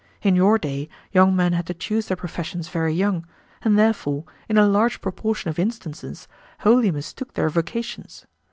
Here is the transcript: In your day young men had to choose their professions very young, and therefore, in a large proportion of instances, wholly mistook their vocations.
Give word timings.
In 0.23 0.35
your 0.35 0.57
day 0.57 0.89
young 1.11 1.35
men 1.35 1.53
had 1.53 1.67
to 1.67 1.75
choose 1.75 2.07
their 2.07 2.17
professions 2.17 2.69
very 2.69 2.91
young, 2.91 3.23
and 3.61 3.77
therefore, 3.77 4.23
in 4.49 4.57
a 4.57 4.65
large 4.65 4.99
proportion 4.99 5.51
of 5.51 5.59
instances, 5.59 6.27
wholly 6.61 6.89
mistook 6.89 7.35
their 7.35 7.49
vocations. 7.49 8.25